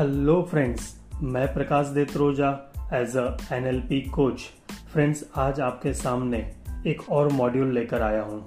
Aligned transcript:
Hello 0.00 0.34
friends 0.42 0.82
मैं 1.22 1.52
Prakash 1.54 1.86
Detroja 1.86 2.48
as 2.94 3.16
a 3.16 3.36
NLP 3.52 4.00
coach 4.10 4.40
friends 4.92 5.24
आज 5.38 5.60
आपके 5.60 5.92
सामने 5.94 6.38
एक 6.86 7.02
और 7.10 7.28
मॉड्यूल 7.32 7.72
लेकर 7.72 8.02
आया 8.02 8.22
हूँ। 8.22 8.46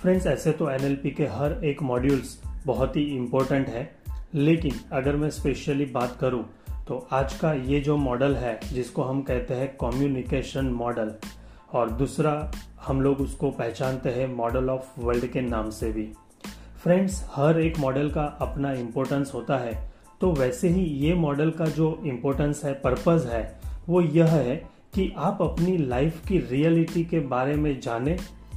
फ्रेंड्स 0.00 0.26
ऐसे 0.26 0.52
तो 0.52 0.70
एनएलपी 0.70 1.10
के 1.10 1.26
हर 1.26 1.64
एक 1.64 1.82
मॉड्यूल्स 1.82 2.40
बहुत 2.66 2.96
ही 2.96 3.02
इम्पोर्टेंट 3.16 3.68
है, 3.68 3.90
लेकिन 4.34 4.80
अगर 4.92 5.16
मैं 5.16 5.30
स्पेशली 5.30 5.84
बात 5.86 6.16
करूँ 6.20 6.42
तो 6.88 7.06
आज 7.12 7.34
का 7.34 7.52
ये 7.52 7.80
जो 7.80 7.96
मॉडल 7.96 8.36
है, 8.36 8.58
जिसको 8.72 9.02
हम 9.02 9.20
कहते 9.22 9.54
हैं 9.54 9.68
कम्युनिकेशन 9.76 10.70
मॉडल 10.74 11.12
और 11.72 11.90
दूसरा 11.90 12.50
हम 12.86 13.02
लोग 13.02 13.20
उसको 13.20 13.50
पहचानते 13.50 14.10
हैं 14.10 14.34
मॉडल 14.34 14.70
ऑफ़ 14.70 15.00
वर्ल्ड 15.00 15.26
के 15.26 15.40
नाम 15.40 15.70
से 15.70 15.92
भी। 15.92 16.08
फ्रेंड्स 16.82 17.22
हर 17.34 17.60
एक 17.60 17.78
मॉडल 17.78 18.10
का 18.10 18.24
अपना 18.40 18.72
इम्पोर्टेंस 18.72 19.30
होता 19.34 19.56
है 19.56 19.87
तो 20.20 20.32
वैसे 20.32 20.68
ही 20.68 20.82
ये 20.82 21.14
मॉडल 21.14 21.50
का 21.50 21.66
जो 21.66 22.00
इम्पोर्टेंस 22.06 22.64
है 22.64 22.72
पर्पज 22.74 23.26
है, 23.26 23.60
वो 23.88 24.00
यह 24.00 24.26
है 24.26 24.56
कि 24.94 25.12
आप 25.16 25.38
अपनी 25.42 25.76
लाइफ 25.78 26.26
की 26.28 26.38
रियलिटी 26.50 27.04
के 27.04 27.20
बारे 27.20 27.54
में 27.54 27.80
जाने 27.80 28.16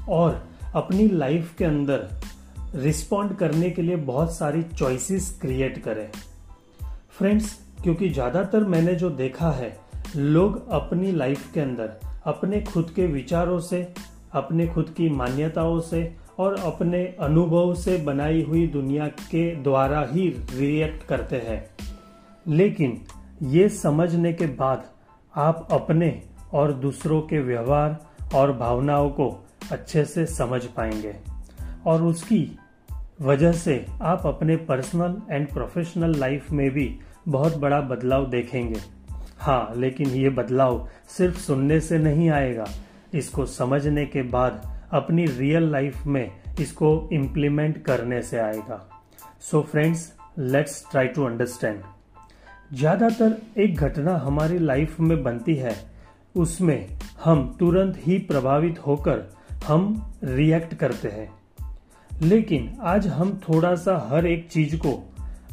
और 0.09 0.41
अपनी 0.75 1.07
लाइफ 1.07 1.55
के 1.57 1.65
अंदर 1.65 2.07
रिस्पॉन्ड 2.75 3.35
करने 3.35 3.70
के 3.70 3.81
लिए 3.81 3.95
बहुत 3.95 4.34
सारी 4.35 4.61
चॉइसेस 4.63 5.29
क्रिएट 5.41 5.84
करें। 5.84 6.07
फ्रेंड्स 7.09 7.59
क्योंकि 7.84 8.09
ज़्यादातर 8.09 8.63
मैंने 8.63 8.95
जो 8.95 9.09
देखा 9.09 9.51
है, 9.51 9.75
लोग 10.15 10.70
अपनी 10.70 11.12
लाइफ 11.12 11.51
के 11.53 11.59
अंदर, 11.59 11.99
अपने 12.25 12.62
खुद 12.62 12.91
के 12.95 13.07
विचारों 13.07 13.59
से, 13.59 13.93
अपने 14.31 14.67
खुद 14.67 14.93
की 14.98 15.09
मान्यताओं 15.09 15.79
से 15.79 16.01
और 16.41 16.55
अपने 16.55 17.15
अनुभव 17.19 17.73
से 17.73 17.97
बनाई 17.97 18.43
हुई 18.43 18.67
दुनिया 18.67 19.07
के 19.07 19.55
द्वारा 19.55 20.07
ही 20.11 20.27
रिएक्ट 20.55 21.03
करते 21.03 21.35
हैं। 21.35 21.65
लेकिन 22.48 23.01
ये 23.43 23.70
समझने 23.70 24.33
के 24.33 24.45
बाद 24.45 24.83
आप 25.35 25.67
अपने 25.71 26.21
और 26.53 26.73
दूसरों 26.73 27.21
के 27.21 27.39
व्यवहार 27.39 28.05
और 28.35 28.53
भावनाओं 28.53 29.09
को 29.09 29.45
अच्छे 29.71 30.05
से 30.05 30.25
समझ 30.25 30.65
पाएँगे 30.65 31.15
और 31.85 32.03
उसकी 32.03 32.59
वजह 33.21 33.51
से 33.51 33.85
आप 34.01 34.26
अपने 34.26 34.55
पर्सनल 34.55 35.21
एंड 35.31 35.48
प्रोफेशनल 35.48 36.15
लाइफ 36.15 36.51
में 36.51 36.71
भी 36.71 36.99
बहुत 37.27 37.57
बड़ा 37.57 37.81
बदलाव 37.81 38.29
देखेंगे। 38.29 38.79
हाँ 39.39 39.73
लेकिन 39.76 40.09
ये 40.09 40.29
बदलाव 40.29 40.87
सिर्फ़ 41.09 41.37
सुनने 41.37 41.79
से 41.79 41.98
नहीं 41.98 42.29
आएगा। 42.29 42.67
इसको 43.13 43.45
समझने 43.45 44.05
के 44.05 44.21
बाद 44.21 44.70
अपनी 44.93 45.25
रियल 45.27 45.71
लाइफ 45.71 46.05
में 46.05 46.31
इसको 46.59 47.09
इम्प्लीमेंट 47.13 47.84
करने 47.84 48.21
से 48.21 48.39
आएगा। 48.39 48.79
So 49.41 49.61
friends 49.61 50.11
let's 50.39 50.83
try 50.91 51.07
to 51.07 51.25
understand 51.25 51.81
ज़्यादातर 52.73 53.35
एक 53.57 53.75
घटना 53.75 54.15
हमारी 54.17 54.59
लाइफ 54.59 54.99
में 54.99 55.23
बनती 55.23 55.55
है, 55.55 55.75
उसमें 56.35 56.98
हम 57.23 57.55
तुरंत 57.59 57.98
ही 57.98 58.17
प्रभावित 58.20 58.79
होकर 58.79 59.23
हम 59.65 60.13
रिएक्ट 60.23 60.73
करते 60.73 61.07
हैं। 61.07 61.29
लेकिन 62.11 62.70
आज 62.81 63.07
हम 63.07 63.39
थोड़ा 63.49 63.73
सा 63.76 63.98
हर 64.11 64.25
एक 64.28 64.47
चीज़ 64.50 64.75
को 64.78 64.94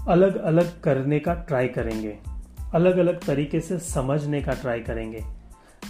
अलग 0.09 0.37
अलग 0.37 0.81
करने 0.81 1.19
का 1.19 1.35
ट्राई 1.35 1.69
करेंगे। 1.69 2.17
अलग 2.75 2.99
अलग 2.99 3.25
तरीके 3.25 3.61
से 3.61 3.79
समझने 3.79 4.41
का 4.43 4.53
ट्राई 4.53 4.81
करेंगे। 4.81 5.25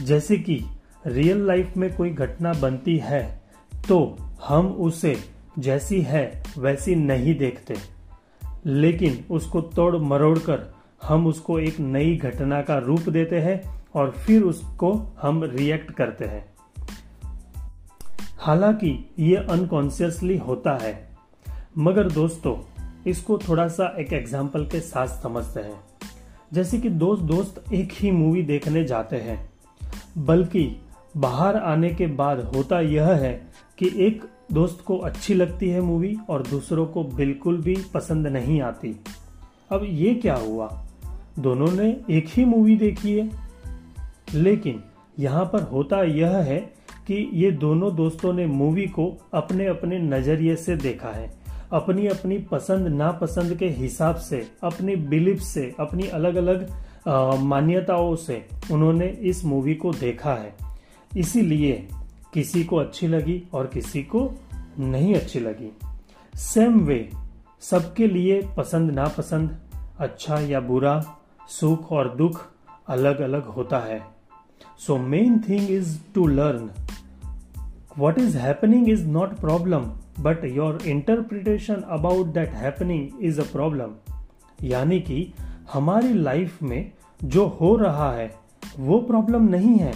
जैसे 0.03 0.37
कि 0.37 0.61
रियल 1.09 1.47
लाइफ 1.47 1.77
में 1.77 1.95
कोई 1.97 2.11
घटना 2.11 2.53
बनती 2.53 2.97
है 2.99 3.23
तो 3.89 4.17
हम 4.45 4.67
उसे 4.67 5.17
जैसी 5.59 6.01
है, 6.01 6.43
वैसी 6.59 6.95
नहीं 6.95 7.35
देखते। 7.35 7.77
लेकिन 8.67 9.25
उसको 9.31 9.61
तोड़ 9.61 9.97
मरोड़ 9.97 10.39
कर 10.39 10.67
हम 11.03 11.27
उसको 11.27 11.59
एक 11.59 11.79
नई 11.81 12.17
घटना 12.17 12.61
का 12.63 12.79
रूप 12.79 13.09
देते 13.09 13.39
हैं 13.41 13.61
और 13.95 14.11
फिर 14.17 14.43
उसको 14.43 14.93
हम 15.21 15.43
रिएक्ट 15.45 15.91
करते 15.91 16.25
हैं। 16.25 16.45
हालाँकि 18.39 18.93
ये 19.19 19.37
अनकॉन्सियसली 19.37 20.37
होता 20.39 20.77
है, 20.83 20.95
मगर 21.79 22.11
दोस्तों, 22.11 22.57
इसको 23.07 23.39
थोड़ा 23.39 23.67
सा 23.69 23.95
एक 23.99 24.13
एग्ज़ाम्पल 24.13 24.65
के 24.67 24.81
साथ 24.81 25.23
समझते 25.23 25.61
हैं। 25.61 25.81
जैसे 26.53 26.79
कि 26.79 26.89
दोस्त 26.89 27.23
दोस्त 27.23 27.73
एक 27.73 27.93
ही 27.93 28.11
मूवी 28.11 28.43
देखने 28.43 28.85
जाते 28.85 29.17
हैं, 29.17 29.39
बल्कि 30.19 30.65
बाहर 31.17 31.57
आने 31.57 31.91
के 31.91 32.07
बाद 32.07 32.41
होता 32.41 32.81
यह 32.81 33.07
है 33.07 33.47
कि 33.79 33.93
एक 33.97 34.25
दोस्त 34.53 34.85
को 34.85 34.99
अच्छी 34.99 35.35
लगती 35.35 35.69
है 35.69 35.81
मूवी 35.81 36.17
और 36.29 36.43
दूसरों 36.43 36.87
को 36.87 37.05
बिल्कुल 37.05 37.57
भी 37.57 37.77
पसंद 37.95 38.27
नहीं 38.27 38.61
आती। 38.61 39.01
अब 39.71 39.81
ये 39.85 40.15
क्या 40.15 40.35
हुआ? 40.35 40.87
दोनों 41.39 41.73
ने 41.73 42.01
एक 42.11 42.27
ही 42.29 42.45
मूवी 42.45 42.77
देखी 42.77 43.19
है। 43.19 43.31
लेकिन 44.35 44.83
यहाँ 45.19 45.45
पर 45.45 45.63
होता 45.63 46.03
यह 46.03 46.31
है 46.31 46.59
कि 47.07 47.31
ये 47.33 47.51
दोनों 47.51 47.97
दोस्तों 47.97 48.33
ने 48.33 48.47
मूवी 48.47 48.87
को 48.87 49.29
अपने 49.35 49.67
अपने 49.67 49.99
नज़रिए 49.99 50.57
से 50.57 50.77
देखा 50.77 51.09
है। 51.09 51.39
अपनी 51.73 52.07
अपनी 52.07 52.39
पसंद, 52.39 52.87
नापसंद 52.87 53.55
के 53.55 53.69
हिसाब 53.69 54.17
से, 54.17 54.49
अपनी 54.63 54.97
बिलीफ 54.97 55.41
से, 55.41 55.75
अपनी 55.81 56.09
अलग 56.09 56.35
अलग 56.37 56.71
मान्यताओं 57.39 58.17
से 58.17 58.47
उन्होंने 58.73 59.07
इस 59.07 59.45
मूवी 59.45 59.75
को 59.75 59.93
देखा 59.93 60.35
है। 60.35 60.68
इसीलिए 61.19 61.89
किसी 62.35 62.65
को 62.65 62.77
अच्छी 62.77 63.07
लगी 63.07 63.43
और 63.53 63.67
किसी 63.67 64.03
को 64.03 64.31
नहीं 64.79 65.15
अच्छी 65.15 65.41
लगी। 65.41 65.71
सेम 66.35 66.81
वे, 66.81 67.11
सबके 67.61 68.07
लिए 68.07 68.41
पसंद 68.57 68.91
नापसंद 68.91 69.57
अच्छा 69.99 70.39
या 70.41 70.61
बुरा, 70.61 71.01
सुख 71.49 71.93
और 71.93 72.15
दुख 72.17 72.41
अलग 72.89 73.21
अलग 73.21 73.47
होता 73.47 73.79
है। 73.79 74.01
So 74.79 74.97
main 74.97 75.39
thing 75.49 75.71
is 75.71 75.99
to 76.15 76.27
learn 76.27 76.71
what 77.99 78.19
is 78.19 78.37
happening 78.39 78.89
is 78.89 79.07
not 79.07 79.35
problem 79.35 79.81
but 80.21 80.45
your 80.45 80.79
interpretation 80.87 81.75
about 81.75 82.27
that 82.27 82.49
happening 82.49 83.25
is 83.25 83.41
a 83.41 83.45
problem 83.45 83.95
यानी 84.63 85.01
कि 85.01 85.33
हमारी 85.73 86.13
लाइफ 86.13 86.63
में 86.63 86.93
जो 87.25 87.47
हो 87.47 87.77
रहा 87.77 88.13
है, 88.13 88.35
वो 88.79 88.99
प्रॉब्लम 88.99 89.49
नहीं 89.49 89.77
है। 89.79 89.93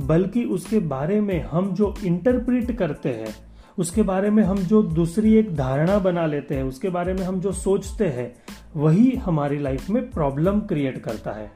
बल्कि 0.00 0.44
उसके 0.44 0.78
बारे 0.78 1.20
में 1.20 1.42
हम 1.42 1.72
जो 1.74 1.94
इंटरप्रिट 2.04 2.76
करते 2.76 3.08
हैं, 3.08 3.34
उसके 3.78 4.02
बारे 4.02 4.30
में 4.30 4.42
हम 4.42 4.58
जो 4.58 4.82
दूसरी 4.82 5.34
एक 5.34 5.54
धारणा 5.56 5.98
बना 5.98 6.26
लेते 6.26 6.54
हैं, 6.54 6.62
उसके 6.62 6.88
बारे 6.88 7.14
में 7.14 7.22
हम 7.22 7.40
जो 7.40 7.52
सोचते 7.52 8.08
हैं, 8.08 8.32
वही 8.76 9.10
हमारी 9.16 9.58
लाइफ 9.58 9.90
में 9.90 10.10
प्रॉब्लम 10.10 10.60
क्रिएट 10.60 10.98
करता 10.98 11.30
है। 11.30 11.50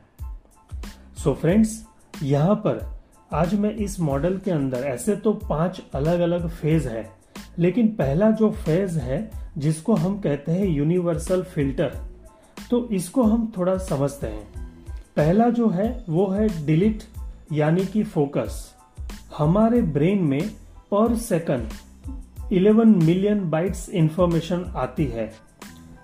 सो 1.16 1.30
so 1.30 1.36
फ्रेंड्स 1.36 1.84
यहाँ 2.22 2.54
पर 2.56 2.80
आज 3.32 3.54
मैं 3.54 3.74
इस 3.74 4.00
मॉडल 4.00 4.36
के 4.38 4.50
अंदर, 4.50 4.78
ऐसे 4.78 5.16
तो 5.16 5.32
पाँच 5.32 5.82
अलग 5.94 6.20
अलग 6.20 6.48
फ़ेज़ 6.48 6.88
है, 6.88 7.10
लेकिन 7.58 7.88
पहला 7.88 8.30
जो 8.30 8.50
फ़ेज़ 8.50 8.98
है, 8.98 9.30
जिसको 9.58 9.94
हम 9.94 10.18
कहते 10.18 10.52
हैं 10.52 10.66
यूनिवर्सल 10.66 11.42
फ़िल्टर 11.42 11.92
तो 12.70 12.88
इसको 12.88 13.22
हम 13.22 13.52
थोड़ा 13.58 13.76
समझते 13.78 14.26
हैं। 14.26 14.46
पहला 15.16 15.48
जो 15.48 15.68
है, 15.68 16.04
वो 16.08 16.26
है 16.26 16.66
डिलीट 16.66 17.02
यानी 17.52 17.86
कि 17.86 18.02
फोकस 18.02 18.74
हमारे 19.38 19.82
ब्रेन 19.82 20.22
में 20.22 20.48
पर 20.90 21.16
सेकंड 21.16 21.68
11 22.52 23.04
मिलियन 23.04 23.50
बाइट्स 23.50 23.88
इंफॉर्मेशन 23.88 24.72
आती 24.76 25.04
है 25.04 25.32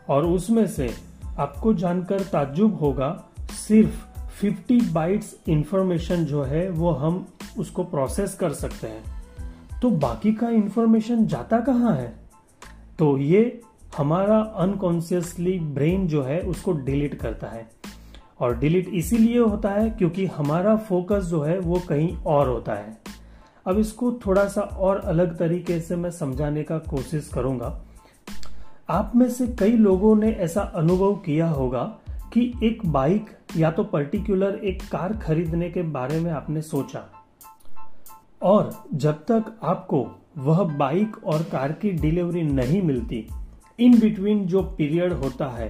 और 0.08 0.24
उसमें 0.24 0.66
से 0.66 0.94
आपको 1.38 1.74
जानकर 1.74 2.20
ताज्जुब 2.20 2.78
होगा 2.78 3.24
सिर्फ़ 3.40 4.10
50 4.40 4.82
बाइट्स 4.92 5.36
इंफॉर्मेशन 5.48 6.24
जो 6.24 6.42
है 6.42 6.70
वो 6.70 6.90
हम 6.90 7.26
उसको 7.58 7.84
प्रोसेस 7.84 8.34
कर 8.34 8.52
सकते 8.52 8.86
हैं। 8.86 9.02
तो 9.82 9.90
बाकी 9.90 10.32
का 10.32 10.48
इंफॉर्मेशन 10.48 11.26
जाता 11.26 11.60
कहाँ 11.60 11.96
है? 11.96 12.14
तो 12.98 13.18
ये 13.18 13.62
हमारा 13.96 14.40
अनकॉन्सियसली 14.40 15.58
ब्रेन 15.60 16.08
जो 16.08 16.22
है 16.22 16.40
उसको 16.40 16.72
डिलीट 16.72 17.14
करता 17.14 17.46
है। 17.46 17.79
और 18.40 18.58
डिलीट 18.58 18.88
इसीलिए 18.88 19.38
होता 19.38 19.70
है 19.70 19.90
क्योंकि 19.90 20.26
हमारा 20.26 20.76
फोकस 20.76 21.24
जो 21.24 21.42
है 21.42 21.58
वो 21.58 21.80
कहीं 21.88 22.16
और 22.16 22.48
होता 22.48 22.74
है। 22.74 22.98
अब 23.66 23.78
इसको 23.78 24.12
थोड़ा 24.26 24.46
सा 24.48 24.60
और 24.60 24.98
अलग 24.98 25.36
तरीके 25.38 25.80
से 25.80 25.96
मैं 25.96 26.10
समझाने 26.10 26.62
का 26.62 26.78
कोशिश 26.78 27.28
करूँगा। 27.28 27.80
आप 28.90 29.12
में 29.16 29.28
से 29.30 29.46
कई 29.58 29.72
लोगों 29.72 30.14
ने 30.16 30.30
ऐसा 30.30 30.60
अनुभव 30.60 31.14
किया 31.16 31.48
होगा 31.48 31.82
कि 32.32 32.52
एक 32.62 32.86
बाइक 32.86 33.30
या 33.56 33.70
तो 33.70 33.84
पर्टिकुलर 33.84 34.54
एक 34.64 34.82
कार 34.82 35.12
खरीदने 35.16 35.70
के 35.70 35.82
बारे 35.82 36.20
में 36.20 36.30
आपने 36.30 36.62
सोचा। 36.62 37.04
और 38.42 38.70
जब 38.94 39.24
तक 39.24 39.52
आपको 39.62 40.06
वह 40.38 40.62
बाइक 40.76 41.16
और 41.26 41.42
कार 41.42 41.72
की 41.72 41.90
डिलीवरी 41.92 42.42
नहीं 42.42 42.82
मिलती 42.82 43.26
इन 43.78 43.98
बिटवीन 44.00 44.46
जो 44.46 44.62
पीरियड 44.62 45.12
होता 45.12 45.46
है, 45.48 45.68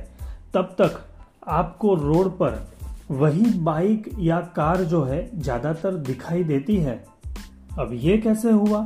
तब 0.55 0.75
तक 0.79 1.01
आपको 1.49 1.95
रोड 1.95 2.29
पर 2.29 2.69
वही 3.11 3.59
बाइक 3.59 4.11
या 4.19 4.41
कार 4.41 4.83
जो 4.85 5.03
है 5.03 5.41
ज़्यादातर 5.41 5.95
दिखाई 5.95 6.45
देती 6.45 6.77
है। 6.77 7.05
अब 7.79 7.91
ये 7.93 8.19
कैसे 8.19 8.51
हुआ? 8.51 8.83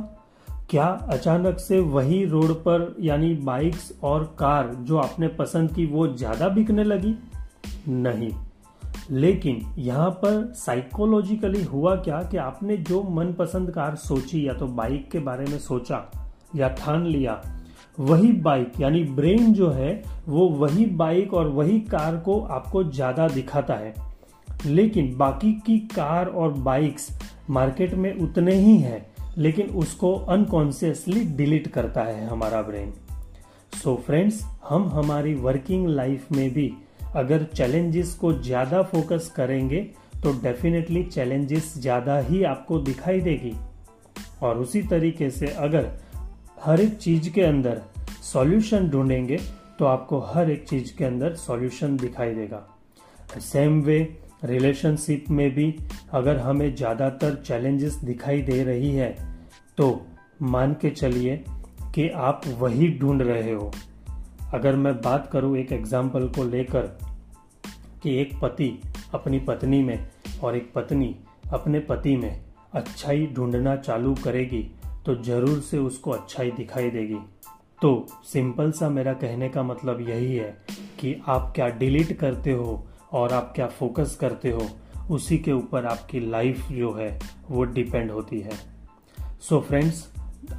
क्या 0.69 0.85
अचानक 0.85 1.59
से 1.59 1.79
वही 1.79 2.25
रोड 2.25 2.51
पर 2.53 2.95
यानी 2.99 3.33
बाइक्स 3.33 3.93
और 4.03 4.35
कार 4.39 4.73
जो 4.75 4.97
आपने 4.97 5.27
पसंद 5.27 5.71
की 5.71 5.85
वो 5.85 6.07
ज़्यादा 6.07 6.49
बिकने 6.49 6.83
लगी? 6.83 7.15
नहीं। 7.87 8.31
लेकिन 9.11 9.61
यहाँ 9.77 10.09
पर 10.09 10.53
साइकोलॉजिकली 10.55 11.63
हुआ 11.63 11.95
क्या 11.95 12.23
कि 12.23 12.37
आपने 12.37 12.77
जो 12.77 13.03
मनपसंद 13.03 13.71
कार 13.71 13.95
सोची 13.95 14.47
या 14.47 14.53
तो 14.53 14.67
बाइक 14.67 15.11
के 15.11 15.19
बारे 15.19 15.45
में 15.45 15.59
सोचा 15.59 16.11
या 16.55 16.67
ठान 16.67 17.05
लिया 17.05 17.54
वही 17.99 18.31
बाइक 18.41 18.79
यानी 18.79 19.03
ब्रेन 19.15 19.53
जो 19.53 19.69
है, 19.69 20.01
वो 20.27 20.47
वही 20.49 20.85
बाइक 20.85 21.33
और 21.33 21.47
वही 21.47 21.79
कार 21.81 22.15
को 22.17 22.39
आपको 22.41 22.83
ज़्यादा 22.83 23.27
दिखाता 23.27 23.73
है। 23.73 23.93
लेकिन 24.65 25.15
बाकी 25.17 25.51
की 25.65 25.77
कार 25.95 26.27
और 26.27 26.51
बाइक्स 26.53 27.09
मार्केट 27.49 27.93
में 27.93 28.13
उतने 28.13 28.55
ही 28.55 28.77
हैं, 28.77 29.05
लेकिन 29.37 29.67
उसको 29.75 30.13
अनकॉन्सियसली 30.15 31.23
डिलीट 31.37 31.67
करता 31.67 32.01
है 32.01 32.27
हमारा 32.27 32.61
ब्रेन 32.61 32.93
सो 33.73 33.95
फ्रेंड्स 34.05 34.43
हम 34.69 34.87
हमारी 34.89 35.33
वर्किंग 35.35 35.87
लाइफ 35.87 36.31
में 36.31 36.49
भी 36.53 36.71
अगर 37.15 37.43
चैलेंजेस 37.53 38.13
को 38.13 38.33
ज़्यादा 38.33 38.81
फोकस 38.83 39.31
करेंगे 39.35 39.81
तो 40.23 40.31
डेफिनेटली 40.43 41.03
चैलेंजेस 41.03 41.73
ज़्यादा 41.77 42.17
ही 42.19 42.43
आपको 42.43 42.79
दिखाई 42.79 43.21
देगी। 43.21 43.53
और 44.43 44.57
उसी 44.57 44.81
तरीके 44.83 45.29
से 45.29 45.47
अगर 45.47 45.89
हर 46.57 46.81
एक 46.81 46.95
चीज़ 46.97 47.29
के 47.29 47.41
अंदर 47.41 47.81
सॉल्यूशन 48.23 48.87
ढूंढेंगे 48.89 49.37
तो 49.79 49.85
आपको 49.85 50.19
हर 50.25 50.49
एक 50.51 50.67
चीज़ 50.67 50.95
के 50.97 51.05
अंदर 51.05 51.33
सॉल्यूशन 51.35 51.97
दिखाई 51.97 52.33
देगा। 52.35 52.61
सेम 53.41 53.81
वे 53.81 53.97
रिलेशनशिप 54.43 55.25
में 55.29 55.49
भी 55.55 55.73
अगर 56.13 56.37
हमें 56.37 56.75
ज़्यादातर 56.75 57.35
चैलेंजेस 57.45 57.95
दिखाई 58.03 58.41
दे 58.41 58.63
रही 58.63 58.91
है 58.91 59.09
तो 59.77 59.89
मान 60.41 60.73
के 60.73 60.89
चलिए 60.89 61.43
कि 61.95 62.07
आप 62.09 62.41
वही 62.59 62.87
ढूंढ 62.99 63.21
रहे 63.21 63.51
हो। 63.51 63.71
अगर 64.53 64.75
मैं 64.75 64.95
बात 65.01 65.29
करूँ 65.31 65.57
एक 65.57 65.71
एग्ज़ाम्पल 65.71 66.27
को 66.27 66.43
लेकर 66.43 66.87
कि 68.03 68.15
एक 68.21 68.33
पति 68.41 68.69
अपनी 69.13 69.39
पत्नी 69.39 69.81
में 69.83 70.07
और 70.43 70.55
एक 70.55 70.71
पत्नी 70.73 71.15
अपने 71.53 71.79
पति 71.79 72.15
में 72.17 72.43
अच्छाई 72.73 73.27
ढूंढना 73.27 73.75
चालू 73.75 74.13
करेगी 74.23 74.67
तो 75.05 75.15
ज़रूर 75.15 75.59
से 75.61 75.77
उसको 75.77 76.11
अच्छाई 76.11 76.51
दिखाई 76.51 76.89
देगी। 76.89 77.19
तो 77.81 78.07
सिंपल 78.23 78.71
सा 78.71 78.89
मेरा 78.89 79.13
कहने 79.13 79.49
का 79.49 79.63
मतलब 79.63 80.01
यही 80.09 80.35
है 80.35 80.49
कि 80.99 81.15
आप 81.27 81.51
क्या 81.55 81.67
डिलीट 81.69 82.17
करते 82.19 82.51
हो 82.51 82.83
और 83.13 83.33
आप 83.33 83.51
क्या 83.55 83.67
फोकस 83.69 84.17
करते 84.21 84.51
हो, 84.51 84.67
उसी 85.11 85.37
के 85.37 85.51
ऊपर 85.51 85.85
आपकी 85.85 86.19
लाइफ 86.19 86.67
जो 86.71 86.91
है, 86.93 87.19
वो 87.49 87.63
डिपेंड 87.63 88.11
होती 88.11 88.39
है। 88.39 88.57
सो 89.41 89.59
फ्रेंड्स 89.59 90.07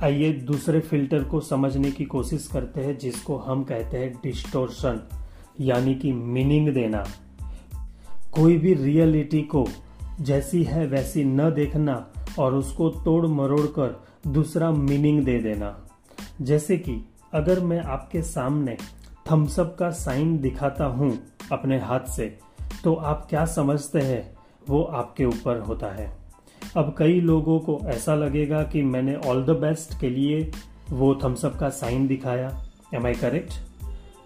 आइए 0.03 0.33
दूसरे 0.33 0.81
फ़िल्टर 0.81 1.25
को 1.25 1.41
समझने 1.41 1.91
की 1.91 2.05
कोशिश 2.05 2.47
करते 2.47 2.81
हैं, 2.81 2.97
जिसको 2.99 3.37
हम 3.37 3.65
कहते 3.65 3.99
हैं 3.99 4.13
डिस्टोर्शन 4.23 5.01
यानी 5.61 5.95
कि 5.95 6.13
मीनिंग 6.13 6.69
देना। 6.69 7.05
कोई 8.33 8.57
भी 8.59 8.75
रियलिटी 8.75 9.43
को 9.43 9.67
जैसी 10.21 10.63
है 10.63 10.87
वैसी 10.87 11.25
न 11.25 11.51
देखना 11.51 11.95
और 12.39 12.55
उसको 12.55 12.89
तोड़ 13.05 13.27
मरोड़ 13.27 13.67
कर 13.69 14.03
दूसरा 14.27 14.71
मीनिंग 14.71 15.25
दे 15.25 15.39
देना। 15.39 15.77
जैसे 16.41 16.77
कि 16.79 17.01
अगर 17.35 17.61
मैं 17.61 17.81
आपके 17.81 18.23
सामने 18.23 18.77
थम्सअप 19.31 19.77
का 19.79 19.91
साइन 19.91 20.39
दिखाता 20.39 20.85
हूँ 20.85 21.19
अपने 21.53 21.79
हाथ 21.79 22.11
से 22.11 22.27
तो 22.85 22.95
आप 22.95 23.27
क्या 23.31 23.45
समझते 23.45 24.01
हैं? 24.01 24.37
वो 24.69 24.83
आपके 24.83 25.25
ऊपर 25.25 25.61
होता 25.61 25.87
है। 25.87 26.11
अब 26.77 26.95
कई 26.99 27.21
लोगों 27.21 27.59
को 27.61 27.79
ऐसा 27.87 28.15
लगेगा 28.15 28.63
कि 28.63 28.83
मैंने 28.83 29.15
ऑल 29.17 29.45
द 29.45 29.51
बेस्ट 29.51 30.01
के 30.01 30.11
लिए 30.11 30.51
वो 30.91 31.15
थम्सअप 31.25 31.57
का 31.57 31.69
साइन 31.69 32.07
दिखाया। 32.07 32.51
एम 32.95 33.07
आई 33.07 33.15
करेक्ट 33.15 33.53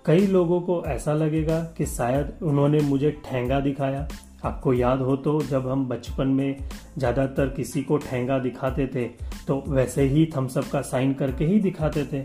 कई 0.06 0.26
लोगों 0.26 0.61
को 0.61 0.82
ऐसा 0.85 1.12
लगेगा 1.12 1.61
कि 1.79 1.87
शायद 1.87 2.32
उन्होंने 2.43 2.81
मुझे 2.81 3.11
ठेंगा 3.25 3.61
दिखाया। 3.61 4.08
आपको 4.45 4.73
याद 4.73 5.01
हो 5.01 5.17
तो 5.17 5.41
जब 5.43 5.69
हम 5.69 5.87
बचपन 5.89 6.29
में 6.29 6.57
ज़्यादातर 6.99 7.49
किसी 7.49 7.83
को 7.83 7.97
ठेंगा 8.01 8.39
दिखाते 8.39 8.87
थे 8.87 9.05
तो 9.47 9.63
वैसे 9.69 10.03
ही 10.03 10.25
थम्सअप 10.37 10.65
का 10.73 10.81
साइन 10.83 11.13
करके 11.15 11.45
ही 11.45 11.59
दिखाते 11.61 12.05
थे। 12.05 12.25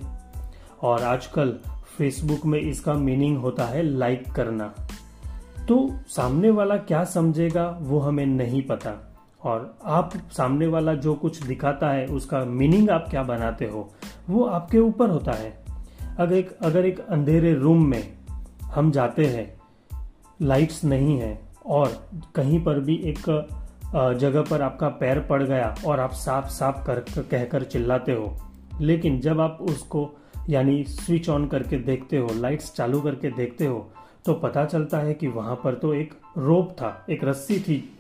और 0.84 1.04
आजकल 1.04 1.54
फेसबुक 1.98 2.46
में 2.46 2.60
इसका 2.60 2.94
मीनिंग 2.94 3.38
होता 3.38 3.66
है 3.66 3.84
लाइक 3.84 4.32
करना। 4.32 4.74
तो 5.68 5.78
सामने 6.08 6.50
वाला 6.50 6.78
क्या 6.78 7.04
समझेगा 7.04 7.68
वो 7.82 8.00
हमें 8.00 8.26
नहीं 8.26 8.62
पता। 8.62 8.94
और 9.42 9.78
आप 9.86 10.12
सामने 10.32 10.68
वाला 10.68 10.94
जो 10.96 11.14
कुछ 11.16 11.42
दिखाता 11.44 11.90
है, 11.90 12.06
उसका 12.08 12.44
मीनिंग 12.46 12.90
आप 12.90 13.08
क्या 13.10 13.24
बनाते 13.24 13.66
हो, 13.66 13.90
वो 14.30 14.44
आपके 14.46 14.80
ऊपर 14.80 15.10
होता 15.10 15.32
है। 15.32 15.54
अगर 16.18 16.34
एक 16.34 16.52
अगर 16.62 16.86
एक 16.86 17.00
अंधेरे 17.02 17.54
रूम 17.54 17.86
में 17.86 18.14
हम 18.66 18.92
जाते 18.92 19.26
हैं 19.26 19.54
लाइट्स 20.40 20.84
नहीं 20.84 21.18
है 21.20 21.34
और 21.68 22.10
कहीं 22.36 22.64
पर 22.64 22.80
भी 22.80 22.96
एक 22.96 23.20
जगह 24.20 24.42
पर 24.42 24.62
आपका 24.62 24.90
पैर 24.90 25.20
पड़ 25.20 25.44
गया 25.44 25.76
और 25.88 26.00
आप 26.00 26.12
साफ़ 26.12 26.50
साफ़ 26.50 26.86
कर, 26.86 27.00
कहकर 27.22 27.64
चिल्लाते 27.64 28.12
हो। 28.12 28.38
लेकिन 28.82 29.20
जब 29.20 29.40
आप 29.40 29.58
उसको, 29.62 30.10
यानी 30.50 30.84
स्विच 30.84 31.30
ऑन 31.30 31.48
करके 31.48 31.78
देखते 31.78 32.18
हो, 32.18 32.28
लाइट्स 32.34 32.74
चालू 32.74 33.02
करके 33.02 33.30
देखते 33.32 33.66
हो 33.66 33.90
तो 34.26 34.34
पता 34.34 34.66
चलता 34.66 34.98
है 34.98 35.14
कि 35.14 35.28
वहाँ 35.28 35.56
पर 35.56 35.74
तो 35.74 35.94
एक 35.94 36.14
रोप 36.38 36.72
था, 36.72 37.06
एक 37.10 37.24
रस्सी 37.24 37.60
थी। 37.60 37.98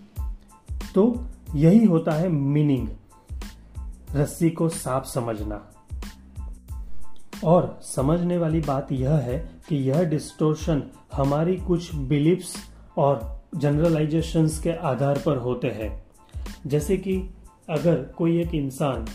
तो 0.95 1.25
यही 1.55 1.85
होता 1.85 2.11
है 2.11 2.29
मीनिंग, 2.29 2.87
रस्सी 4.15 4.49
को 4.49 4.69
साफ़ 4.69 5.05
समझना। 5.05 5.71
और 7.43 7.79
समझने 7.81 8.37
वाली 8.37 8.59
बात 8.59 8.91
यह 8.91 9.13
है 9.13 9.49
कि 9.69 9.75
यह 9.75 10.03
डिस्टोर्शन 10.03 10.83
हमारी 11.13 11.57
कुछ 11.57 11.95
बिलीफ्स 11.95 12.55
और 12.97 13.44
जनरलाइजेशंस 13.55 14.59
के 14.59 14.71
आधार 14.83 15.21
पर 15.25 15.37
होते 15.37 15.67
हैं। 15.67 15.91
जैसे 16.67 16.97
कि 16.97 17.17
अगर 17.69 17.95
कोई 18.17 18.39
एक 18.41 18.55
इंसान 18.55 19.05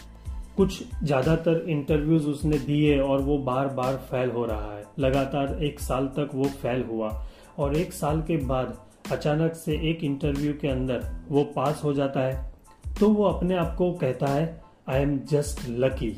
कुछ 0.57 0.83
ज़्यादातर 1.05 1.65
इंटरव्यूज़ 1.69 2.27
उसने 2.27 2.59
दिए 2.59 2.99
और 2.99 3.21
वो 3.21 3.39
बार 3.39 3.69
बार 3.69 3.97
फेल 4.11 4.31
हो 4.31 4.45
रहा 4.45 4.75
है, 4.75 4.85
लगातार 4.99 5.63
एक 5.63 5.81
साल 5.81 6.07
तक 6.19 6.31
वो 6.35 6.45
फेल 6.63 6.85
हुआ 6.91 7.11
और 7.59 7.77
एक 7.77 7.93
साल 7.93 8.21
के 8.23 8.37
बाद 8.47 8.77
अचानक 9.13 9.55
से 9.55 9.77
एक 9.91 10.05
इंटरव्यू 10.05 10.53
के 10.53 10.69
अंदर 10.69 11.07
वो 11.29 11.45
पास 11.57 11.81
हो 11.85 11.93
जाता 11.93 12.21
है 12.21 12.53
तो 13.01 13.09
वो 13.09 13.25
अपने 13.25 13.57
आप 13.57 13.75
को 13.79 13.93
कहता 13.93 14.27
है 14.27 14.61
आई 14.89 15.03
एम 15.03 15.19
जस्ट 15.31 15.69
लकी 15.69 16.11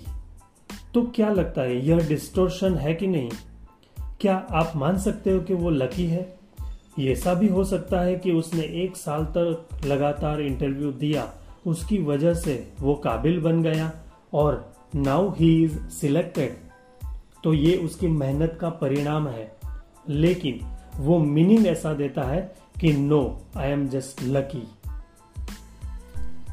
तो 0.94 1.02
क्या 1.06 1.28
लगता 1.28 1.62
है, 1.62 1.86
यह 1.86 2.08
डिस्टोर्शन 2.08 2.74
है 2.74 2.94
कि 2.94 3.06
नहीं? 3.06 3.30
क्या 4.20 4.36
आप 4.50 4.72
मान 4.76 4.98
सकते 4.98 5.30
हो 5.30 5.40
कि 5.40 5.54
वो 5.54 5.70
लकी 5.70 6.06
है? 6.06 6.41
ऐसा 7.00 7.34
भी 7.34 7.48
हो 7.48 7.64
सकता 7.64 8.00
है 8.00 8.16
कि 8.16 8.32
उसने 8.32 8.62
एक 8.62 8.96
साल 8.96 9.24
तक 9.24 9.68
लगातार 9.86 10.40
इंटरव्यू 10.40 10.92
दिया। 10.92 11.34
उसकी 11.66 11.98
वजह 11.98 12.34
से 12.34 12.72
वो 12.80 12.94
काबिल 12.94 13.40
बन 13.40 13.62
गया 13.62 13.92
और 14.32 14.74
नाउ 14.94 15.30
ही 15.30 15.64
इज़ 15.64 15.88
सिलेक्टेड 15.88 16.56
तो 17.44 17.54
ये 17.54 17.76
उसकी 17.76 18.08
मेहनत 18.08 18.58
का 18.60 18.70
परिणाम 18.70 19.28
है। 19.28 19.56
लेकिन 20.08 20.60
वो 20.96 21.18
मीनिंग 21.18 21.66
ऐसा 21.66 21.94
देता 21.94 22.22
है 22.22 22.54
कि 22.80 22.92
no 22.92 23.40
I 23.56 23.70
am 23.70 23.88
just 23.88 24.22
lucky 24.22 24.68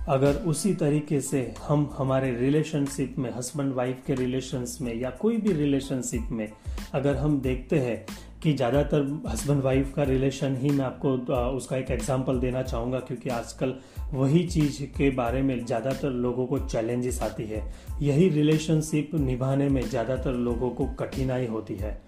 अगर 0.08 0.34
उसी 0.36 0.74
तरीके 0.74 1.22
से 1.22 1.54
हम 1.68 1.90
हमारे 1.98 2.36
रिलेशनशिप 2.36 3.16
में 3.18 3.34
हस्बैंड 3.38 3.74
वाइफ 3.74 3.98
के 4.08 4.14
रिलेशंस 4.14 4.78
में 4.82 4.96
या 4.96 5.10
कोई 5.10 5.38
भी 5.38 5.52
रिलेशनशिप 5.52 6.22
में 6.32 6.52
अगर 6.94 7.16
हम 7.16 7.40
देखते 7.42 7.80
हैं 7.80 8.06
कि 8.44 8.54
ज़्यादातर 8.54 9.02
हस्बैंड 9.28 9.62
वाइफ 9.62 9.94
का 9.96 10.04
रिलेशन 10.04 10.56
ही 10.58 10.70
मैं 10.70 10.86
आपको 10.86 11.10
उसका 11.56 11.78
एक 11.78 11.90
एग्जांपल 11.92 12.40
देना 12.40 12.62
चाहूँगा, 12.64 13.00
क्योंकि 13.00 13.30
आजकल 13.30 13.74
वही 14.14 14.44
चीज़ 14.48 14.82
के 14.98 15.10
बारे 15.12 15.42
में 15.42 15.66
ज़्यादातर 15.66 16.10
लोगों 16.10 16.46
को 16.48 16.60
चैलेंजेस 16.60 17.22
आती 17.24 17.46
है। 17.46 17.64
यही 18.02 18.30
रिलेशनशिप 18.30 19.16
निभाने 19.16 19.68
में 19.70 19.82
ज़्यादातर 19.82 20.34
लोगों 20.34 20.70
को 20.70 20.86
कठिनाई 21.00 21.48
होती 21.48 21.76
है। 21.76 22.00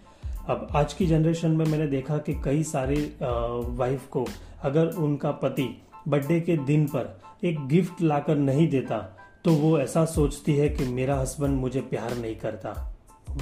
अब 0.50 0.68
आज 0.76 0.94
की 0.94 1.08
जनरेशन 1.08 1.52
में 1.52 1.66
मैंने 1.66 1.88
देखा 1.88 2.18
कि 2.20 2.34
कई 2.46 2.64
सारे 2.64 2.96
वाइफ 3.22 4.08
को 4.08 4.26
अगर 4.64 4.96
उनका 4.98 5.32
पति 5.42 5.70
बर्थडे 6.08 6.40
के 6.42 6.58
दिन 6.58 6.86
पर 6.88 7.18
एक 7.44 7.68
गिफ्ट 7.68 8.02
लाकर 8.02 8.36
नहीं 8.38 8.68
देता 8.70 8.98
तो 9.46 9.52
वो 9.54 9.78
ऐसा 9.80 10.06
सोचती 10.08 10.56
है 10.56 10.68
कि 10.70 10.86
मेरा 10.86 11.16
हस्बैंड 11.20 11.60
मुझे 11.60 11.82
प्यार 11.82 12.16
नहीं 12.18 12.36
करता। 12.36 12.72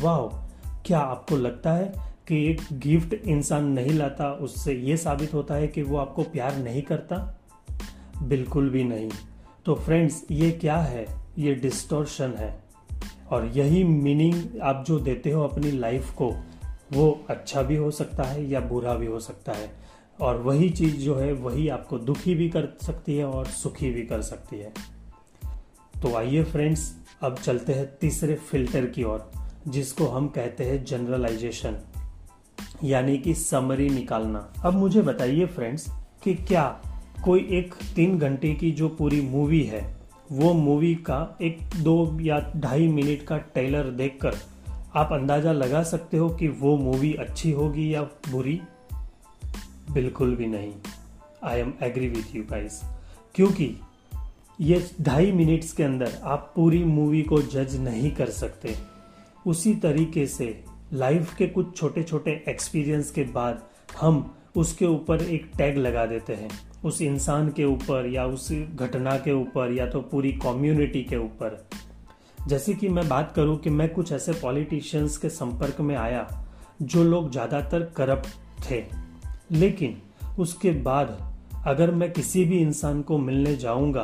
वाह 0.02 0.28
क्या 0.86 1.00
आपको 1.00 1.38
लगता 1.38 1.74
है 1.74 2.09
कि 2.30 2.52
एक 2.52 2.62
गिफ्ट 2.74 3.14
इंसान 3.14 3.66
नहीं 3.66 3.92
लाता, 3.92 4.32
उससे 4.32 4.74
ये 4.74 4.98
साबित 4.98 5.34
होता 5.34 5.56
है 5.56 5.68
कि 5.68 5.82
वो 5.82 5.98
आपको 5.98 6.24
प्यार 6.24 6.58
नहीं 6.58 6.82
करता। 6.82 7.40
बिल्कुल 8.24 8.70
भी 8.70 8.84
नहीं। 8.84 9.10
तो 9.66 9.76
फ्रेंड्स 9.76 10.26
ये 10.32 10.52
क्या 10.52 10.78
है? 10.78 11.06
ये 11.38 11.56
डिस्टोर्शन 11.56 12.34
है। 12.34 12.64
और 13.32 13.46
यही 13.46 13.84
मीनिंग 13.84 14.62
आप 14.62 14.86
जो 14.88 15.00
देते 15.00 15.32
हो 15.32 15.44
अपनी 15.44 15.72
लाइफ 15.72 16.12
को, 16.12 16.36
वो 16.94 17.26
अच्छा 17.30 17.62
भी 17.62 17.76
हो 17.76 17.92
सकता 17.92 18.24
है 18.24 18.50
या 18.50 18.60
बुरा 18.60 18.94
भी 18.94 19.06
हो 19.06 19.20
सकता 19.20 19.52
है। 19.52 19.72
और 20.22 20.38
वही 20.38 20.70
चीज़ 20.70 20.98
जो 20.98 21.16
है, 21.16 21.34
वही 21.34 21.70
आपको 21.70 21.98
दुखी 21.98 22.36
भी 22.36 22.50
कर 22.50 22.68
सकती 22.84 23.18
है 23.18 23.26
और 23.26 23.46
सुखी 23.46 23.90
भी 23.90 24.02
कर 24.02 24.22
सकती 24.22 24.60
है। 24.60 24.74
तो 26.02 26.16
आइए 26.16 26.44
फ्रेंड्स 26.44 26.96
अब 27.22 27.36
चलते 27.36 27.74
हैं 27.74 27.98
तीसरे 28.02 28.36
फ़िल्टर 28.36 28.86
की 28.86 29.04
ओर, 29.04 29.32
जिसको 29.68 30.08
हम 30.08 30.28
कहते 30.28 30.64
हैं 30.64 30.86
जनरलाइजेशन 30.86 31.78
यानी 32.84 33.18
कि 33.18 33.34
समरी 33.34 33.90
निकालना। 33.90 34.40
अब 34.66 34.74
मुझे 34.74 35.02
बताइए 35.02 35.46
फ्रेंड्स 35.46 35.90
कि 36.24 36.34
क्या 36.36 36.66
कोई 37.24 37.48
एक 37.52 37.74
तीन 37.96 38.18
घंटे 38.20 38.54
की 38.54 38.72
जो 38.72 38.90
पूरी 38.90 39.22
मूवी 39.22 39.64
है, 39.64 39.82
वो 40.32 40.54
मूवी 40.54 40.94
का 40.96 41.38
एक 41.42 41.60
दो 41.78 42.20
या 42.22 42.40
ढाई 42.56 42.88
मिनट 42.88 43.24
का 43.24 43.38
ट्रेलर 43.38 43.90
देखकर 43.92 44.36
आप 44.96 45.14
अंदाज़ा 45.14 45.52
लगा 45.52 45.84
सकते 45.84 46.18
हो 46.18 46.30
कि 46.30 46.48
वो 46.48 46.76
मूवी 46.78 47.14
अच्छी 47.14 47.52
होगी 47.52 47.94
या 47.94 48.02
बुरी? 48.32 48.60
बिल्कुल 49.92 50.36
भी 50.36 50.48
नहीं। 50.48 50.72
I 51.44 51.60
am 51.60 51.74
agree 51.84 52.08
with 52.08 52.36
you 52.36 52.44
guys 52.44 52.82
क्योंकि 53.36 53.76
ये 54.62 54.90
ढाई 55.02 55.32
मिनट्स 55.32 55.72
के 55.74 55.84
अंदर 55.84 56.20
आप 56.24 56.52
पूरी 56.56 56.84
मूवी 56.84 57.22
को 57.24 57.42
जज 57.42 57.76
नहीं 57.80 58.12
कर 58.12 58.30
सकते। 58.30 58.76
उसी 59.48 59.74
तरीके 59.76 60.26
से 60.28 60.48
लाइफ 60.94 61.34
के 61.36 61.46
कुछ 61.48 61.76
छोटे 61.78 62.04
छोटे 62.04 62.32
एक्सपीरियंस 62.50 63.10
के 63.12 63.24
बाद 63.24 63.62
हम 64.00 64.36
उसके 64.58 64.86
ऊपर 64.86 65.22
एक 65.24 65.52
टैग 65.58 65.78
लगा 65.78 66.06
देते 66.06 66.34
हैं। 66.34 66.50
उस 66.84 67.02
इंसान 67.02 67.50
के 67.50 67.66
ऊपर 67.66 68.08
या 68.08 68.26
उस 68.26 68.52
घटना 68.52 69.16
के 69.18 69.32
ऊपर 69.32 69.72
या 69.72 69.86
तो 69.86 70.02
पूरी 70.02 70.32
कम्युनिटी 70.44 71.04
के 71.04 71.18
ऊपर। 71.18 71.68
जैसे 72.48 72.74
कि 72.74 72.90
मैं 72.90 73.08
बात 73.10 73.32
करूँ 73.36 73.58
कि 73.58 73.70
मैं 73.70 73.88
कुछ 73.94 74.12
ऐसे 74.12 74.34
पॉलिटिशियंस 74.34 75.18
के 75.18 75.30
संपर्क 75.30 75.82
में 75.82 75.96
आया 75.96 76.28
जो 76.82 77.04
लोग 77.04 77.32
ज़्यादातर 77.32 77.84
करप्ट 77.98 78.70
थे। 78.70 78.84
लेकिन 79.52 79.98
उसके 80.40 80.72
बाद 80.82 81.18
अगर 81.68 81.92
मैं 81.92 82.12
किसी 82.12 82.46
भी 82.46 82.60
इंसान 82.60 83.02
को 83.02 83.18
मिलने 83.18 83.56
जाऊँगा 83.56 84.04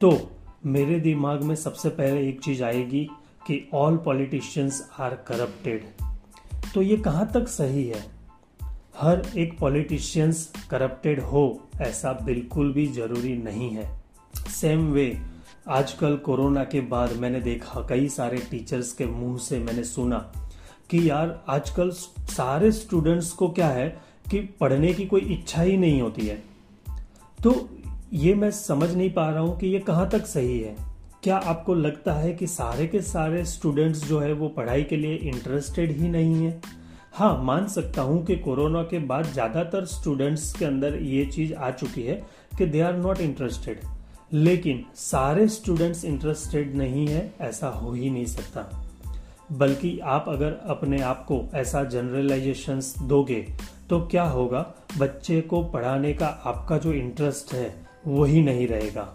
तो 0.00 0.18
मेरे 0.66 0.98
दिमाग 1.00 1.42
में 1.42 1.54
सबसे 1.56 1.88
पहले 1.90 2.28
एक 2.28 2.40
चीज़ 2.40 2.62
आएगी 2.64 3.08
कि 3.46 3.62
ऑल 3.74 3.96
पॉलिटिशियंस 3.96 4.88
आर 4.98 5.14
करप्टेड 5.28 5.84
तो 6.74 6.82
ये 6.82 6.96
कहाँ 6.96 7.30
तक 7.34 7.48
सही 7.48 7.88
है? 7.88 8.04
हर 8.96 9.22
एक 9.36 9.58
पॉलिटिशियंस 9.58 10.52
करप्टेड 10.70 11.20
हो, 11.20 11.68
ऐसा 11.80 12.12
बिल्कुल 12.12 12.72
भी 12.72 12.86
ज़रूरी 12.86 13.36
नहीं 13.36 13.70
है। 13.70 14.02
सेम 14.48 14.92
वे 14.92 15.18
आजकल 15.68 16.16
कोरोना 16.16 16.64
के 16.64 16.80
बाद 16.80 17.12
मैंने 17.12 17.40
देखा 17.40 17.86
कई 17.88 18.08
सारे 18.08 18.36
टीचर्स 18.36 18.92
के 18.92 19.06
मुँह 19.06 19.38
से 19.38 19.58
मैंने 19.58 19.84
सुना 19.84 20.32
कि 20.90 21.10
यार, 21.10 21.44
आजकल 21.48 21.90
सारे 22.30 22.72
स्टूडेंट्स 22.72 23.30
को 23.30 23.48
क्या 23.48 23.68
है 23.68 24.00
कि 24.30 24.40
पढ़ने 24.40 24.92
की 24.92 25.06
कोई 25.06 25.20
इच्छा 25.20 25.62
ही 25.62 25.76
नहीं 25.76 26.02
होती 26.02 26.26
है। 26.26 26.42
तो 27.42 27.68
ये 28.12 28.34
मैं 28.34 28.50
समझ 28.50 28.94
नहीं 28.94 29.12
पा 29.12 29.30
रहा 29.30 29.40
हूँ 29.40 29.58
कि 29.58 29.66
ये 29.66 29.78
कहाँ 29.78 30.10
तक 30.10 30.26
सही 30.26 30.60
है। 30.60 30.93
क्या 31.24 31.36
आपको 31.36 31.74
लगता 31.74 32.12
है 32.12 32.32
कि 32.32 32.46
सारे 32.46 32.86
के 32.86 33.00
सारे 33.00 33.44
स्टूडेंट्स 33.44 34.04
जो 34.08 34.18
है 34.20 34.32
वो 34.32 34.48
पढ़ाई 34.48 34.82
के 34.82 34.96
लिए 34.96 35.14
इंटरेस्टेड 35.14 35.92
ही 35.92 36.08
नहीं 36.08 36.34
है? 36.34 36.60
हाँ 37.12 37.42
मान 37.44 37.66
सकता 37.68 38.02
हूँ 38.02 38.24
कि 38.26 38.36
कोरोना 38.36 38.82
के 38.82 38.98
बाद 38.98 39.26
ज़्यादातर 39.26 39.84
स्टूडेंट्स 39.84 40.52
के 40.52 40.64
अंदर 40.64 40.98
ये 41.02 41.24
चीज़ 41.26 41.54
आ 41.54 41.70
चुकी 41.70 42.02
है 42.02 42.14
कि 42.58 42.66
दे 42.66 42.80
आर 42.80 42.96
नॉट 42.96 43.20
इंटरेस्टेड 43.20 43.80
लेकिन 44.32 44.84
सारे 44.96 45.48
स्टूडेंट्स 45.48 46.04
इंटरेस्टेड 46.04 46.76
नहीं 46.76 47.06
है, 47.08 47.32
ऐसा 47.40 47.68
हो 47.68 47.92
ही 47.92 48.10
नहीं 48.10 48.26
सकता। 48.26 48.68
बल्कि 49.52 49.98
आप 49.98 50.24
अगर 50.28 50.60
अपने 50.66 51.02
आप 51.02 51.24
को 51.24 51.44
ऐसा 51.54 51.84
जनरलाइजेशन 51.86 52.80
दोगे 53.02 53.46
तो 53.90 54.00
क्या 54.00 54.24
होगा? 54.28 54.66
बच्चे 54.98 55.40
को 55.40 55.64
पढ़ाने 55.64 56.12
का 56.12 56.26
आपका 56.26 56.78
जो 56.78 56.92
इंटरेस्ट 56.92 57.54
है 57.54 57.74
वही 58.06 58.42
नहीं 58.42 58.68
रहेगा। 58.68 59.12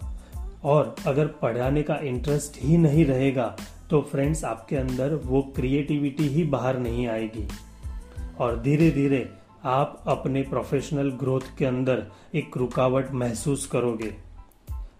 और 0.64 0.96
अगर 1.06 1.26
पढ़ाने 1.26 1.82
का 1.82 1.94
इंटरेस्ट 1.94 2.64
ही 2.64 2.78
नहीं 2.78 3.04
रहेगा 3.04 3.56
तो 3.90 4.00
फ्रेंड्स 4.02 4.44
आपके 4.44 4.76
अंदर 4.76 5.14
वो 5.14 5.42
क्रिएटिविटी 5.42 6.28
ही 6.28 6.44
बाहर 6.44 6.78
नहीं 6.78 7.06
आएगी। 7.06 7.48
और 8.38 8.60
धीरे 8.60 8.90
धीरे 8.90 9.28
आप 9.64 10.04
अपने 10.06 10.42
प्रोफेशनल 10.42 11.10
ग्रोथ 11.10 11.40
के 11.58 11.64
अंदर 11.64 12.06
एक 12.34 12.56
रुकावट 12.56 13.12
महसूस 13.12 13.66
करोगे। 13.66 14.14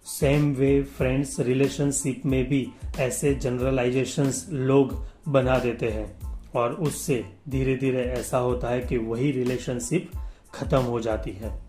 सेम 0.05 0.53
वे 0.53 0.83
फ्रेंड्स 0.83 1.39
रिलेशनशिप 1.39 2.21
में 2.25 2.49
भी 2.49 2.67
ऐसे 2.99 3.35
जनरलाइजेशंस 3.35 4.47
लोग 4.51 5.05
बना 5.27 5.59
देते 5.59 5.89
हैं। 5.89 6.21
और 6.55 6.73
उससे 6.73 7.25
धीरे 7.49 7.75
धीरे 7.75 8.03
ऐसा 8.03 8.37
होता 8.37 8.69
है 8.69 8.79
कि 8.79 8.97
वही 8.97 9.31
रिलेशनशिप 9.31 10.11
खत्म 10.53 10.77
हो 10.77 10.99
जाती 10.99 11.31
है। 11.31 11.61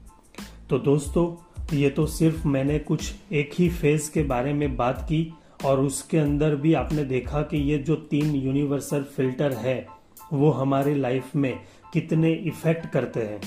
तो 0.70 0.78
दोस्तों 0.78 1.51
ये 1.72 1.90
तो 1.90 2.06
सिर्फ़ 2.06 2.48
मैंने 2.48 2.78
कुछ 2.78 3.12
एक 3.32 3.50
ही 3.58 3.68
फ़ेज़ 3.68 4.12
के 4.12 4.22
बारे 4.22 4.52
में 4.52 4.76
बात 4.76 5.00
की 5.00 5.34
और 5.64 5.80
उसके 5.80 6.18
अंदर 6.18 6.56
भी 6.56 6.74
आपने 6.74 7.04
देखा 7.04 7.42
कि 7.42 7.56
ये 7.56 7.78
जो 7.78 7.94
तीन 7.94 8.34
यूनिवर्सल 8.34 9.02
फ़िल्टर 9.02 9.52
है, 9.52 9.86
वो 10.32 10.50
हमारे 10.50 10.94
लाइफ 10.94 11.36
में 11.36 11.60
कितने 11.92 12.32
इफ़ेक्ट 12.32 12.86
करते 12.86 13.20
हैं। 13.20 13.40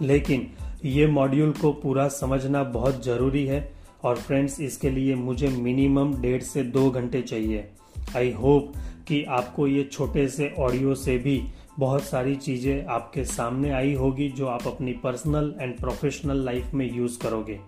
लेकिन 0.00 0.50
ये 0.84 1.06
मॉड्यूल 1.06 1.52
को 1.52 1.72
पूरा 1.72 2.08
समझना 2.08 2.62
बहुत 2.62 3.04
ज़रूरी 3.04 3.46
है 3.46 3.72
और 4.04 4.16
फ्रेंड्स 4.16 4.60
इसके 4.60 4.90
लिए 4.90 5.14
मुझे 5.14 5.48
मिनिमम 5.48 6.14
डेढ़ 6.20 6.42
से 6.42 6.62
दो 6.62 6.90
घंटे 6.90 7.22
चाहिए। 7.22 7.68
आई 8.16 8.32
होप 8.32 8.72
कि 9.08 9.24
आपको 9.24 9.66
ये 9.66 9.84
छोटे 9.84 10.28
से 10.28 10.54
ऑडियो 10.58 10.94
से 10.94 11.18
भी 11.18 11.42
बहुत 11.78 12.02
सारी 12.02 12.34
चीज़ें 12.36 12.84
आपके 12.86 13.24
सामने 13.24 13.70
आई 13.70 13.94
होगी 13.94 14.28
जो 14.28 14.46
आप 14.46 14.66
अपनी 14.66 14.92
पर्सनल 14.92 15.54
एंड 15.60 15.78
प्रोफेशनल 15.78 16.44
लाइफ 16.44 16.74
में 16.74 16.94
यूज़ 16.94 17.18
करोगे। 17.18 17.58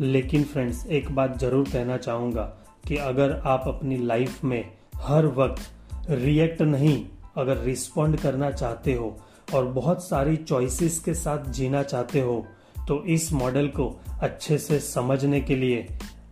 लेकिन 0.00 0.44
फ्रेंड्स 0.44 0.86
एक 0.86 1.10
बात 1.10 1.38
ज़रूर 1.38 1.68
कहना 1.68 1.96
चाहूँगा 1.96 2.42
कि 2.88 2.96
अगर 2.96 3.32
आप 3.44 3.64
अपनी 3.66 3.96
लाइफ 3.96 4.44
में 4.44 4.72
हर 4.96 5.26
वक्त 5.26 6.10
रिएक्ट 6.10 6.62
नहीं, 6.62 7.04
अगर 7.36 7.56
रिस्पॉन्ड 7.56 8.20
करना 8.20 8.50
चाहते 8.50 8.94
हो 8.94 9.16
और 9.54 9.64
बहुत 9.64 10.08
सारी 10.08 10.36
चॉइसेस 10.36 10.98
के 10.98 11.14
साथ 11.14 11.50
जीना 11.50 11.82
चाहते 11.82 12.20
हो 12.20 12.46
तो 12.88 13.04
इस 13.04 13.32
मॉडल 13.32 13.68
को 13.68 14.00
अच्छे 14.22 14.58
से 14.58 14.78
समझने 14.80 15.40
के 15.40 15.56
लिए 15.56 15.86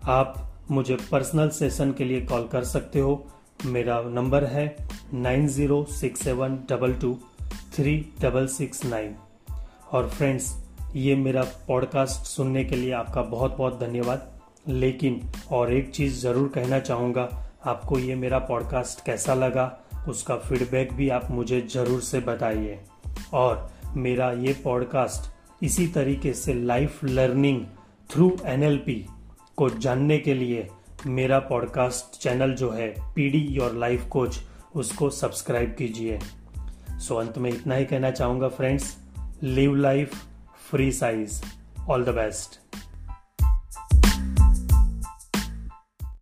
आप 0.04 0.52
मुझे 0.70 0.96
पर्सनल 1.12 1.48
सेशन 1.48 1.92
के 1.92 2.04
लिए 2.04 2.20
कॉल 2.20 2.46
कर 2.52 2.64
सकते 2.64 3.00
हो। 3.00 3.26
मेरा 3.64 4.02
नंबर 4.02 4.44
है 4.44 4.76
nine 5.14 5.48
zero 5.48 5.84
six 5.84 6.20
seven 6.20 6.58
double 6.70 6.94
two 6.94 7.18
three 7.74 8.12
double 8.20 8.46
six 8.46 8.84
nine. 8.84 9.14
और 9.92 10.08
फ्रेंड्स, 10.08 10.66
ये 10.96 11.16
मेरा 11.16 11.42
पॉडकास्ट 11.42 12.26
सुनने 12.26 12.64
के 12.64 12.76
लिए 12.76 12.92
आपका 12.92 13.22
बहुत 13.22 13.56
बहुत 13.56 13.80
धन्यवाद। 13.80 14.40
लेकिन, 14.68 15.30
और 15.52 15.72
एक 15.72 15.90
चीज़ 15.90 16.20
ज़रूर 16.20 16.48
कहना 16.48 16.78
चाहूँगा, 16.78 17.52
आपको 17.64 17.98
ये 17.98 18.14
मेरा 18.14 18.38
पॉडकास्ट 18.38 19.04
कैसा 19.04 19.34
लगा, 19.34 19.80
उसका 20.08 20.36
फीडबैक 20.36 20.92
भी 20.92 21.08
आप 21.08 21.30
मुझे 21.30 21.60
ज़रूर 21.60 22.00
से 22.00 22.20
बताइए। 22.20 22.78
और 23.34 23.70
मेरा 23.96 24.32
ये 24.32 24.52
पॉडकास्ट 24.64 25.36
इसी 25.64 25.86
तरीके 25.86 26.32
से 26.32 26.54
लाइफ 26.54 27.04
लर्निंग 27.04 27.64
थ्रू 28.10 28.36
एनएलपी 28.44 29.06
को 29.56 29.70
जानने 29.70 30.18
के 30.18 30.34
लिए 30.34 30.68
मेरा 31.06 31.38
पॉडकास्ट 31.38 32.22
चैनल 32.22 32.54
जो 32.54 32.70
है 32.70 32.94
P 33.14 33.28
D 33.28 33.38
your 33.38 33.72
life 33.72 34.08
coach, 34.08 34.40
उसको 34.74 35.10
सब्सक्राइब 35.10 35.74
कीजिए। 35.78 36.18
सो, 36.90 37.14
अंत 37.16 37.38
में 37.38 37.50
इतना 37.50 37.74
ही 37.74 37.84
कहना 37.84 38.10
चाहूँगा 38.10 38.48
friends, 38.48 38.98
live 39.42 39.74
life 39.74 40.14
free 40.70 40.92
size. 40.92 41.42
All 41.88 42.04
the 42.04 42.08
best. 42.08 42.65